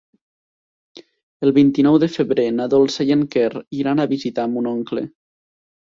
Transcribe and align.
El 1.49 1.53
vint-i-nou 1.59 1.99
de 2.05 2.09
febrer 2.15 2.47
na 2.57 2.69
Dolça 2.73 3.09
i 3.11 3.17
en 3.19 3.25
Quer 3.39 3.53
iran 3.85 4.05
a 4.07 4.11
visitar 4.19 4.51
mon 4.57 4.77
oncle. 4.77 5.11